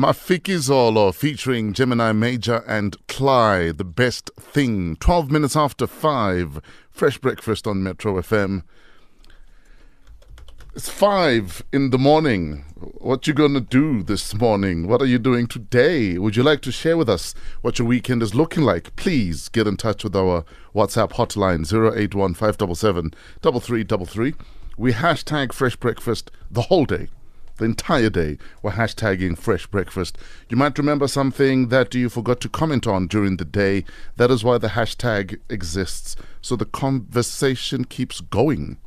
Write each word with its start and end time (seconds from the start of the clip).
Mafikizolo 0.00 1.14
featuring 1.14 1.74
Gemini 1.74 2.12
Major 2.12 2.64
and 2.66 2.96
Cly, 3.06 3.70
the 3.70 3.84
best 3.84 4.30
thing. 4.40 4.96
12 4.96 5.30
minutes 5.30 5.56
after 5.56 5.86
5. 5.86 6.62
Fresh 6.90 7.18
breakfast 7.18 7.66
on 7.66 7.82
Metro 7.82 8.14
FM. 8.14 8.62
It's 10.74 10.88
5 10.88 11.64
in 11.70 11.90
the 11.90 11.98
morning. 11.98 12.64
What 12.94 13.26
you 13.26 13.34
going 13.34 13.52
to 13.52 13.60
do 13.60 14.02
this 14.02 14.32
morning? 14.32 14.88
What 14.88 15.02
are 15.02 15.06
you 15.06 15.18
doing 15.18 15.46
today? 15.46 16.16
Would 16.16 16.34
you 16.34 16.44
like 16.44 16.62
to 16.62 16.72
share 16.72 16.96
with 16.96 17.10
us 17.10 17.34
what 17.60 17.78
your 17.78 17.86
weekend 17.86 18.22
is 18.22 18.34
looking 18.34 18.62
like? 18.62 18.96
Please 18.96 19.50
get 19.50 19.66
in 19.66 19.76
touch 19.76 20.02
with 20.02 20.16
our 20.16 20.46
WhatsApp 20.74 21.10
hotline 21.10 21.70
081 21.70 22.32
577 22.32 23.10
3333. 23.42 24.34
We 24.78 24.94
hashtag 24.94 25.52
fresh 25.52 25.76
breakfast 25.76 26.30
the 26.50 26.62
whole 26.62 26.86
day 26.86 27.08
the 27.60 27.66
entire 27.66 28.10
day 28.10 28.38
we're 28.62 28.72
hashtagging 28.72 29.38
fresh 29.38 29.66
breakfast. 29.66 30.18
You 30.48 30.56
might 30.56 30.76
remember 30.78 31.06
something 31.06 31.68
that 31.68 31.94
you 31.94 32.08
forgot 32.08 32.40
to 32.40 32.48
comment 32.48 32.86
on 32.86 33.06
during 33.06 33.36
the 33.36 33.44
day. 33.44 33.84
That 34.16 34.30
is 34.30 34.42
why 34.42 34.58
the 34.58 34.68
hashtag 34.68 35.38
exists. 35.48 36.16
So 36.40 36.56
the 36.56 36.64
conversation 36.64 37.84
keeps 37.84 38.20
going. 38.20 38.78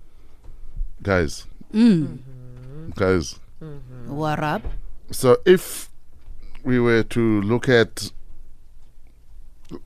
Guys. 1.01 1.45
Mm. 1.73 2.19
Guys. 2.95 3.39
Mm-hmm. 3.61 4.15
What 4.15 4.43
up? 4.43 4.63
So 5.11 5.37
if 5.45 5.89
we 6.63 6.79
were 6.79 7.03
to 7.03 7.41
look 7.41 7.69
at 7.69 8.11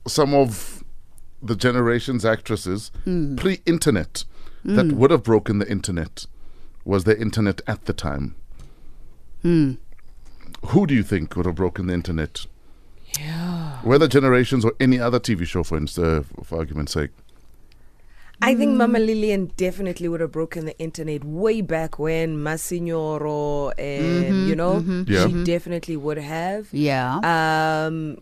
some 0.06 0.34
of 0.34 0.82
the 1.42 1.54
generation's 1.54 2.24
actresses 2.24 2.90
mm. 3.06 3.36
pre 3.36 3.60
internet 3.66 4.24
that 4.64 4.86
mm. 4.86 4.92
would 4.94 5.10
have 5.10 5.22
broken 5.22 5.58
the 5.58 5.70
internet 5.70 6.26
was 6.84 7.04
the 7.04 7.18
internet 7.20 7.60
at 7.66 7.84
the 7.84 7.92
time. 7.92 8.34
Hmm. 9.42 9.74
Who 10.66 10.86
do 10.86 10.94
you 10.94 11.02
think 11.02 11.36
would 11.36 11.46
have 11.46 11.54
broken 11.54 11.86
the 11.86 11.94
internet? 11.94 12.46
Yeah. 13.18 13.78
Whether 13.82 14.08
generations 14.08 14.64
or 14.64 14.74
any 14.80 14.98
other 14.98 15.20
TV 15.20 15.46
show, 15.46 15.62
for 15.62 15.78
instance, 15.78 16.26
uh, 16.38 16.42
for 16.44 16.58
argument's 16.58 16.92
sake. 16.92 17.10
I 18.40 18.54
think 18.54 18.76
Mama 18.76 19.00
Lillian 19.00 19.50
definitely 19.56 20.06
would 20.06 20.20
have 20.20 20.30
broken 20.30 20.64
the 20.64 20.78
internet 20.78 21.24
way 21.24 21.60
back 21.60 21.98
when 21.98 22.36
Masignoro 22.36 23.72
and 23.76 24.24
mm-hmm, 24.24 24.48
you 24.48 24.54
know 24.54 24.76
mm-hmm. 24.76 25.12
Yeah. 25.12 25.24
she 25.24 25.32
mm-hmm. 25.32 25.44
definitely 25.44 25.96
would 25.96 26.18
have. 26.18 26.68
Yeah. 26.72 27.16
Um 27.18 28.18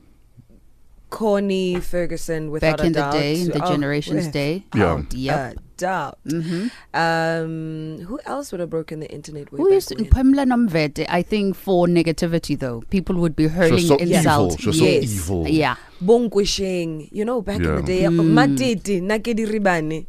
Connie 1.17 1.81
Ferguson 1.81 2.51
without 2.51 2.77
Back 2.77 2.85
a 2.85 2.87
in 2.89 2.93
the 2.93 3.09
day, 3.09 3.41
in 3.41 3.49
the 3.49 3.65
Oh, 3.65 3.71
generation's 3.73 4.29
day. 4.29 4.65
Yeah. 4.75 5.01
Oh, 5.01 5.07
yep. 5.13 5.57
a 5.57 5.61
doubt. 5.79 6.19
Mm-hmm. 6.29 6.69
Um 6.93 8.05
who 8.05 8.21
else 8.27 8.53
would 8.53 8.61
have 8.61 8.69
broken 8.69 9.01
the 9.01 9.09
internet 9.09 9.51
way 9.51 9.57
Who 9.57 9.65
back 9.65 9.77
used 9.81 9.97
when? 9.97 10.11
Pamela 10.11 10.45
Nomvete? 10.45 11.07
I 11.09 11.23
think 11.23 11.57
for 11.57 11.87
negativity 11.87 12.59
though, 12.59 12.83
people 12.91 13.17
would 13.17 13.35
be 13.35 13.49
hurling 13.49 13.87
so 13.87 13.97
insult. 13.97 14.61
evil. 14.61 14.61
She 14.61 14.69
was 14.69 14.79
so 14.79 14.85
yes. 14.85 15.03
evil. 15.05 15.49
Yeah. 15.49 15.77
Bonkwesheng, 16.05 17.09
you 17.11 17.25
know, 17.25 17.41
back 17.41 17.65
in 17.65 17.77
the 17.77 17.83
day, 17.83 18.05
uh, 18.05 18.11
mm. 18.11 18.37
Matiti, 18.37 19.01
Nakedi 19.01 19.49
Ribane. 19.49 20.05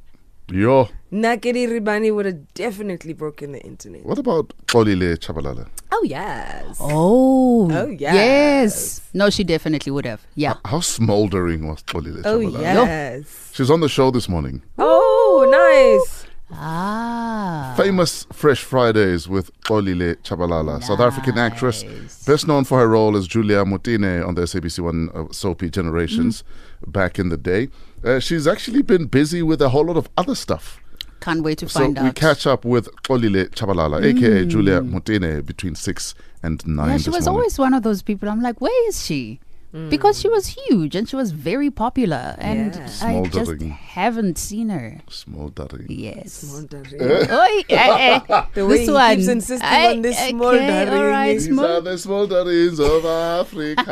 Yo, 0.50 0.88
Nakedi 1.12 1.68
Ribane 1.68 2.16
would 2.16 2.26
have 2.26 2.54
definitely 2.54 3.12
broken 3.14 3.52
the 3.52 3.60
internet. 3.62 4.06
what 4.06 4.18
about 4.18 4.54
Olile 4.68 5.18
Chabalala? 5.18 5.68
Oh 5.92 6.04
yes. 6.06 6.78
Oh. 6.80 7.70
Oh, 7.72 7.88
Yes. 7.88 8.14
yes. 8.16 9.02
No, 9.14 9.30
she 9.30 9.44
definitely 9.44 9.92
would 9.92 10.06
have. 10.06 10.22
Yeah. 10.36 10.54
How 10.64 10.80
smoldering 10.80 11.68
was 11.68 11.84
Olile 11.84 12.22
Chabalala? 12.22 12.26
Oh 12.26 12.40
Chabalala? 12.40 12.86
yes. 12.86 13.52
She's 13.54 13.70
on 13.70 13.82
the 13.82 13.90
show 13.90 14.10
this 14.10 14.30
morning. 14.30 14.62
Oh, 14.78 15.48
nice. 15.52 16.17
Ah. 16.52 17.74
Famous 17.78 18.26
Fresh 18.32 18.64
Fridays 18.64 19.28
with 19.28 19.52
Olile 19.64 20.16
Chabalala, 20.24 20.82
South 20.84 21.00
African 21.00 21.38
actress, 21.38 21.84
best 22.26 22.48
known 22.48 22.64
for 22.64 22.80
her 22.80 22.88
role 22.88 23.18
as 23.18 23.28
Julia 23.28 23.66
Mutine 23.66 24.26
on 24.26 24.36
the 24.36 24.42
SABC 24.44 24.80
One 24.80 25.10
uh, 25.14 25.26
soapy 25.32 25.70
Generations 25.70 26.44
back 26.86 27.20
in 27.20 27.30
the 27.30 27.38
day. 27.38 27.70
Uh, 28.04 28.20
she's 28.20 28.48
actually 28.48 28.82
been 28.82 29.06
busy 29.08 29.42
with 29.44 29.62
a 29.62 29.70
whole 29.70 29.86
lot 29.86 29.98
of 29.98 30.10
other 30.18 30.36
stuff. 30.36 30.80
Can't 31.20 31.44
wait 31.44 31.58
to 31.60 31.68
So 31.70 31.80
find 31.82 32.00
we 32.00 32.08
out. 32.10 32.16
catch 32.16 32.48
up 32.48 32.64
with 32.64 32.88
Olile 33.10 33.50
Chabalala, 33.50 34.04
aka 34.06 34.46
Julia 34.46 34.82
Mutine, 34.82 35.46
between 35.46 35.76
six 35.76 36.16
and 36.44 36.66
nine. 36.66 36.92
yeah, 36.92 36.98
she 36.98 37.10
was 37.10 37.26
morning. 37.26 37.28
always 37.40 37.60
one 37.60 37.74
of 37.74 37.84
those 37.84 38.02
people. 38.02 38.30
I'm 38.30 38.42
like, 38.42 38.62
where 38.62 38.88
is 38.90 39.04
she? 39.06 39.40
Because 39.90 40.20
she 40.20 40.28
was 40.30 40.48
huge 40.48 40.96
and 40.96 41.08
she 41.10 41.16
was 41.16 41.32
very 41.32 41.70
popular, 41.70 42.36
and 42.40 42.74
Yeah. 42.76 42.90
I 43.02 43.22
just 43.30 43.52
haven't 43.98 44.38
seen 44.38 44.70
her. 44.70 45.00
Small 45.10 45.52
smoldering. 45.56 45.88
Yes. 45.90 46.34
Smoldering. 46.34 47.02
Oi, 47.02 47.64
eh, 47.70 48.20
eh. 48.30 48.46
The 48.54 48.66
way 48.66 48.78
this 48.80 48.88
he 48.88 48.94
one. 48.94 49.16
keeps 49.16 49.28
insisting 49.28 49.68
Aye, 49.70 49.92
on 49.92 50.02
this 50.02 50.18
okay, 50.18 50.30
smoldering 50.32 50.90
all 50.90 51.06
right, 51.08 51.36
is- 51.36 51.48
These 51.48 51.56
smol- 51.58 51.78
are 51.78 51.82
the 51.82 51.98
smolderings 52.06 52.80
of 52.80 53.06
Africa. 53.06 53.84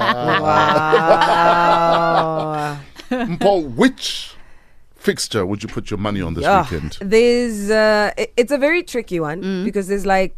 Wow. 1.85 2.79
Paul, 3.39 3.63
which 3.63 4.33
fixture 4.95 5.45
would 5.45 5.61
you 5.63 5.69
put 5.69 5.91
your 5.91 5.99
money 5.99 6.21
on 6.21 6.33
this 6.33 6.43
Yeah. 6.43 6.63
weekend? 6.63 6.97
There's 7.01 7.69
uh 7.69 8.11
i- 8.17 8.27
it's 8.37 8.51
a 8.51 8.57
very 8.57 8.81
tricky 8.83 9.19
one 9.19 9.41
Mm. 9.43 9.63
because 9.65 9.87
there's 9.87 10.05
like 10.05 10.35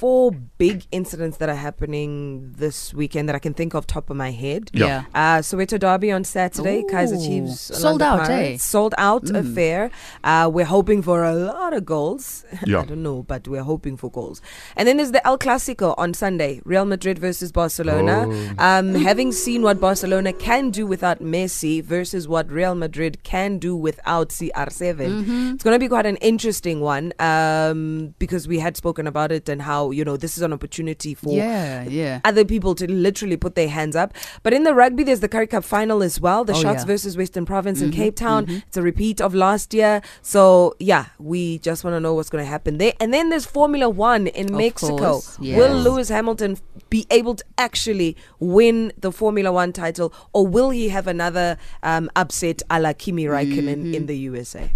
four 0.00 0.30
big 0.56 0.86
incidents 0.92 1.36
that 1.36 1.50
are 1.50 1.60
happening 1.68 2.52
this 2.56 2.94
weekend 2.94 3.28
that 3.28 3.36
I 3.36 3.38
can 3.38 3.52
think 3.52 3.74
of 3.74 3.86
top 3.86 4.08
of 4.08 4.16
my 4.16 4.30
head. 4.30 4.70
Yeah. 4.72 4.86
Yeah. 4.86 5.04
Uh, 5.14 5.38
Soweto 5.40 5.78
Derby 5.78 6.10
on 6.10 6.24
Saturday, 6.24 6.82
Kaiser 6.90 7.16
Ooh. 7.16 7.26
Chiefs. 7.26 7.60
Sold 7.60 8.00
Orlando 8.00 8.22
out, 8.24 8.30
eh? 8.30 8.56
Sold 8.56 8.94
out 8.96 9.28
affair. 9.28 9.90
Uh, 10.24 10.50
we're 10.50 10.64
hoping 10.64 11.02
for 11.02 11.22
a 11.24 11.34
lot 11.34 11.74
of 11.74 11.84
goals. 11.84 12.44
Yeah. 12.66 12.82
I 12.82 12.84
don't 12.84 13.02
know, 13.02 13.22
but 13.22 13.48
we're 13.48 13.64
hoping 13.64 13.96
for 13.96 14.10
goals. 14.10 14.40
And 14.76 14.86
then 14.86 14.98
there's 14.98 15.12
the 15.12 15.26
El 15.26 15.38
Clasico 15.38 15.94
on 15.98 16.14
Sunday, 16.14 16.60
Real 16.64 16.84
Madrid 16.84 17.18
versus 17.18 17.50
Barcelona. 17.50 18.26
Oh. 18.28 18.54
Um, 18.58 18.94
having 18.94 19.32
seen 19.32 19.62
what 19.62 19.80
Barcelona 19.80 20.32
can 20.32 20.70
do 20.70 20.86
without 20.86 21.20
Messi 21.20 21.82
versus 21.82 22.28
what 22.28 22.50
Real 22.50 22.74
Madrid 22.74 23.24
can 23.24 23.58
do 23.58 23.74
without 23.74 24.28
CR7, 24.28 25.54
it's 25.54 25.64
going 25.64 25.74
to 25.74 25.78
be 25.78 25.88
quite 25.88 26.06
an 26.06 26.16
interesting 26.16 26.80
one 26.80 27.12
um, 27.18 28.14
because 28.18 28.46
we 28.46 28.58
had 28.60 28.76
spoken 28.76 29.06
about 29.06 29.32
it 29.32 29.48
and 29.48 29.62
how, 29.62 29.89
you 29.92 30.04
know, 30.04 30.16
this 30.16 30.36
is 30.36 30.42
an 30.42 30.52
opportunity 30.52 31.14
for 31.14 31.34
Yeah, 31.34 31.84
yeah. 31.84 32.20
other 32.24 32.44
people 32.44 32.74
to 32.76 32.90
literally 32.90 33.36
put 33.36 33.54
their 33.54 33.68
hands 33.68 33.96
up. 33.96 34.14
But 34.42 34.52
in 34.52 34.64
the 34.64 34.74
rugby, 34.74 35.04
there's 35.04 35.20
the 35.20 35.28
Currie 35.28 35.46
Cup 35.46 35.64
final 35.64 36.02
as 36.02 36.20
well. 36.20 36.44
The 36.44 36.52
Oh, 36.54 36.60
Sharks 36.60 36.82
yeah. 36.82 36.86
versus 36.86 37.16
Western 37.16 37.46
Province 37.46 37.80
in 37.80 37.90
mm-hmm, 37.90 38.00
Cape 38.00 38.16
Town. 38.16 38.46
Mm-hmm. 38.46 38.58
It's 38.66 38.76
a 38.76 38.82
repeat 38.82 39.20
of 39.20 39.34
last 39.34 39.72
year. 39.74 40.02
So 40.22 40.74
yeah, 40.78 41.06
we 41.18 41.58
just 41.58 41.84
want 41.84 41.94
to 41.94 42.00
know 42.00 42.14
what's 42.14 42.30
going 42.30 42.44
to 42.44 42.48
happen 42.50 42.78
there. 42.78 42.92
And 43.00 43.12
then 43.14 43.30
there's 43.30 43.46
Formula 43.46 43.88
One 43.88 44.26
in 44.26 44.46
Of 44.46 44.58
Mexico. 44.58 44.96
course, 44.96 45.38
Will. 45.38 45.74
Lewis 45.80 46.08
Hamilton 46.08 46.58
be 46.88 47.06
able 47.10 47.34
to 47.36 47.44
actually 47.58 48.16
win 48.38 48.92
the 48.98 49.12
Formula 49.12 49.52
One 49.52 49.72
title, 49.72 50.12
or 50.32 50.46
will 50.46 50.70
he 50.70 50.88
have 50.88 51.06
another 51.06 51.56
um, 51.82 52.10
upset 52.16 52.62
a 52.70 52.80
la 52.80 52.92
Kimi 52.92 53.24
Raikkonen 53.24 53.68
in 53.68 53.84
mm-hmm. 53.84 54.06
the 54.06 54.18
USA? 54.18 54.70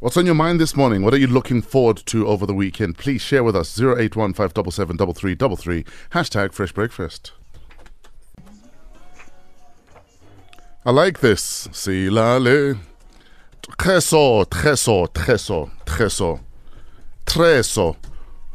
What's 0.00 0.16
on 0.16 0.24
your 0.24 0.34
mind 0.34 0.58
this 0.58 0.74
morning? 0.74 1.02
What 1.02 1.12
are 1.12 1.18
you 1.18 1.26
looking 1.26 1.60
forward 1.60 1.98
to 2.06 2.26
over 2.26 2.46
the 2.46 2.54
weekend? 2.54 2.96
Please 2.96 3.20
share 3.20 3.44
with 3.44 3.54
us 3.54 3.78
081 3.78 4.32
577 4.32 4.96
3333. 4.96 5.84
Hashtag 6.12 6.54
Fresh 6.54 6.72
Breakfast. 6.72 7.32
I 10.86 10.90
like 10.90 11.20
this. 11.20 11.68
Silale. 11.70 12.78
Treso, 13.78 14.46
treso, 14.48 15.04
treso, 15.08 15.70
treso. 15.84 16.40
Treso. 17.26 17.96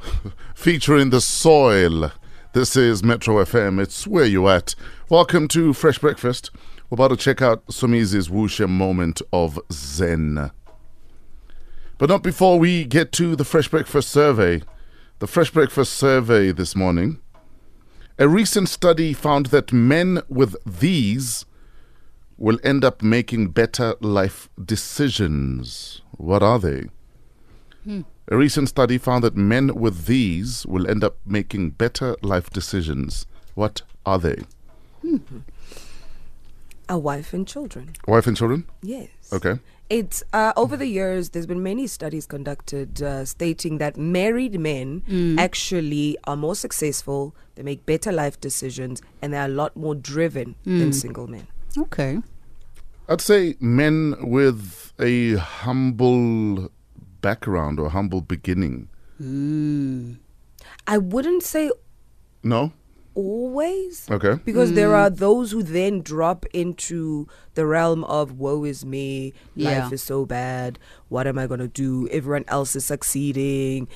Featuring 0.56 1.12
the 1.12 1.22
soil. 1.22 2.12
This 2.54 2.76
is 2.76 3.04
Metro 3.04 3.36
FM. 3.36 3.80
It's 3.80 4.08
where 4.08 4.26
you 4.26 4.48
at. 4.48 4.74
Welcome 5.10 5.48
to 5.50 5.74
Fresh 5.74 6.00
Breakfast. 6.00 6.50
We're 6.90 6.96
about 6.96 7.10
to 7.10 7.18
check 7.18 7.44
out 7.44 7.68
Somizi's 7.68 8.30
Wuxia 8.30 8.68
moment 8.68 9.22
of 9.32 9.60
Zen. 9.72 10.50
But 11.98 12.10
not 12.10 12.24
before 12.24 12.60
we 12.60 12.84
get 12.84 13.14
to 13.14 13.38
the 13.38 13.46
Fresh 13.46 13.70
Breakfast 13.70 14.10
survey. 14.10 14.62
The 15.20 15.28
Fresh 15.28 15.52
Breakfast 15.52 15.94
survey 15.94 16.52
this 16.52 16.76
morning. 16.76 17.20
A 18.20 18.28
recent 18.28 18.68
study 18.68 19.14
found 19.14 19.48
that 19.48 19.72
men 19.72 20.22
with 20.28 20.58
these 20.66 21.46
will 22.38 22.60
end 22.66 22.84
up 22.84 23.02
making 23.02 23.50
better 23.50 23.96
life 24.02 24.50
decisions. 24.62 26.02
What 26.12 26.44
are 26.44 26.60
they? 26.60 26.90
Hmm. 27.86 28.02
A 28.28 28.36
recent 28.36 28.68
study 28.68 28.98
found 28.98 29.24
that 29.24 29.38
men 29.38 29.74
with 29.74 30.06
these 30.06 30.66
will 30.66 30.90
end 30.90 31.02
up 31.02 31.16
making 31.26 31.72
better 31.72 32.18
life 32.22 32.50
decisions. 32.50 33.26
What 33.54 33.84
are 34.06 34.20
they? 34.20 34.42
Hmm. 35.02 35.18
A 36.88 36.98
wife 36.98 37.34
and 37.34 37.48
children. 37.48 37.94
Wife 38.08 38.28
and 38.28 38.38
children? 38.38 38.66
Yes. 38.82 39.10
Okay. 39.34 39.60
It's 39.90 40.24
uh, 40.34 40.54
over 40.56 40.76
the 40.78 40.88
years. 40.88 41.30
There's 41.30 41.46
been 41.46 41.62
many 41.62 41.86
studies 41.88 42.26
conducted 42.26 43.02
uh, 43.02 43.26
stating 43.26 43.78
that 43.78 43.98
married 43.98 44.60
men 44.60 45.36
actually 45.40 46.18
are 46.24 46.36
more 46.36 46.56
successful. 46.56 47.36
They 47.56 47.64
make 47.64 47.86
better 47.86 48.12
life 48.12 48.40
decisions, 48.42 49.02
and 49.22 49.34
they're 49.34 49.46
a 49.46 49.48
lot 49.48 49.76
more 49.76 49.94
driven 49.96 50.56
than 50.64 50.92
single 50.94 51.28
men. 51.28 51.48
Okay. 51.78 52.22
I'd 53.08 53.22
say 53.22 53.56
men 53.60 54.16
with 54.20 54.92
a 55.00 55.36
humble 55.36 56.72
background 57.22 57.80
or 57.80 57.90
humble 57.90 58.22
beginning. 58.22 58.90
I 60.88 60.98
wouldn't 60.98 61.44
say 61.44 61.72
No? 62.44 62.74
Always. 63.16 64.08
Okay. 64.12 64.40
Because 64.46 64.74
there 64.74 64.90
Mm. 64.90 64.98
are 64.98 65.10
those 65.10 65.52
who 65.52 65.64
then 65.64 66.02
drop 66.02 66.46
into 66.54 67.28
the 67.56 67.66
realm 67.66 68.04
of 68.06 68.38
woe 68.38 68.64
is 68.66 68.86
me, 68.86 69.34
Yeah. 69.56 69.84
life 69.84 69.94
is 69.94 70.04
so 70.04 70.26
bad, 70.26 70.78
what 71.10 71.26
am 71.28 71.38
I 71.40 71.48
going 71.48 71.60
to 71.62 71.68
do? 71.68 72.08
Everyone 72.12 72.46
else 72.48 72.76
is 72.76 72.86
succeeding. 72.86 73.88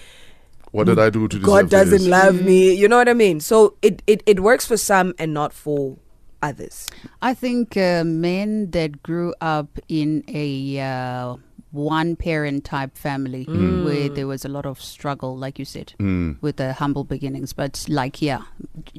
What 0.71 0.85
did 0.85 0.99
I 0.99 1.09
do 1.09 1.27
to 1.27 1.37
deserve 1.39 1.45
God 1.45 1.69
doesn't 1.69 1.99
this? 1.99 2.07
love 2.07 2.41
me. 2.41 2.73
You 2.73 2.87
know 2.87 2.97
what 2.97 3.09
I 3.09 3.13
mean? 3.13 3.39
So 3.39 3.75
it, 3.81 4.01
it, 4.07 4.21
it 4.25 4.39
works 4.41 4.65
for 4.65 4.77
some 4.77 5.13
and 5.17 5.33
not 5.33 5.51
for 5.51 5.97
others. 6.41 6.87
I 7.21 7.33
think 7.33 7.75
uh, 7.75 8.03
men 8.05 8.69
that 8.71 9.01
grew 9.03 9.33
up 9.41 9.79
in 9.89 10.23
a 10.27 10.79
uh, 10.79 11.35
one 11.71 12.15
parent 12.15 12.65
type 12.65 12.95
family 12.97 13.43
where 13.45 14.09
there 14.09 14.25
was 14.27 14.45
a 14.45 14.47
lot 14.47 14.65
of 14.65 14.79
struggle, 14.81 15.35
like 15.37 15.57
you 15.59 15.65
said, 15.65 15.93
Mm. 15.99 16.37
with 16.41 16.55
the 16.57 16.73
humble 16.73 17.03
beginnings, 17.03 17.51
but 17.53 17.85
like, 17.89 18.21
yeah, 18.21 18.41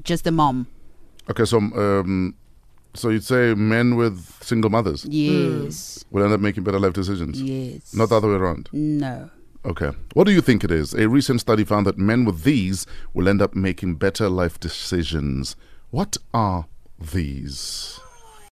just 0.05 0.25
the 0.25 0.31
mom. 0.33 0.67
Okay, 1.31 1.45
so 1.45 1.59
um, 1.59 2.35
so 2.95 3.09
you'd 3.09 3.25
say 3.25 3.55
men 3.55 3.97
with 3.97 4.19
single 4.43 4.71
mothers 4.71 5.05
Yes. 5.09 6.05
will 6.11 6.25
end 6.25 6.33
up 6.33 6.41
making 6.41 6.65
better 6.65 6.81
life 6.81 6.93
decisions, 6.93 7.41
Yes. 7.41 7.95
not 7.95 8.09
the 8.09 8.17
other 8.17 8.29
way 8.29 8.35
around. 8.35 8.69
No. 8.73 9.31
Okay. 9.65 9.91
What 10.15 10.25
do 10.25 10.33
you 10.33 10.41
think 10.41 10.65
it 10.65 10.71
is? 10.71 10.95
A 10.95 11.07
recent 11.09 11.41
study 11.41 11.65
found 11.65 11.87
that 11.87 11.99
men 11.99 12.25
with 12.25 12.45
these 12.45 12.87
will 13.13 13.29
end 13.29 13.43
up 13.43 13.55
making 13.55 13.97
better 13.97 14.29
life 14.31 14.59
decisions. 14.59 15.55
What 15.91 16.17
are 16.33 16.67
these? 16.99 18.01